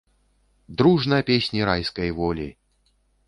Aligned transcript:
Дружна 0.77 1.19
песні 1.27 1.61
райскай 1.71 2.09
волі! 2.21 2.49